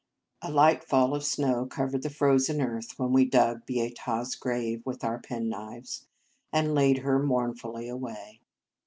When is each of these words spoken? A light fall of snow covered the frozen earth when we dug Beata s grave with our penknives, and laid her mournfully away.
A 0.41 0.51
light 0.51 0.83
fall 0.83 1.13
of 1.13 1.23
snow 1.23 1.67
covered 1.67 2.01
the 2.01 2.09
frozen 2.09 2.59
earth 2.59 2.97
when 2.97 3.13
we 3.13 3.23
dug 3.23 3.67
Beata 3.67 4.01
s 4.21 4.33
grave 4.33 4.81
with 4.83 5.03
our 5.03 5.19
penknives, 5.19 6.07
and 6.51 6.73
laid 6.73 6.97
her 7.03 7.19
mournfully 7.21 7.87
away. 7.87 8.41